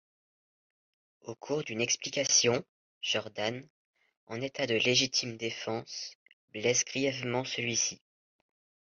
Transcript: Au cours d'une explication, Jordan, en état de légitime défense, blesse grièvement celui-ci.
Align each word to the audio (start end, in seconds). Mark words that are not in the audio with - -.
Au 1.27 1.35
cours 1.35 1.63
d'une 1.63 1.79
explication, 1.79 2.65
Jordan, 3.03 3.69
en 4.25 4.41
état 4.41 4.65
de 4.65 4.73
légitime 4.73 5.37
défense, 5.37 6.17
blesse 6.55 6.83
grièvement 6.85 7.43
celui-ci. 7.43 8.01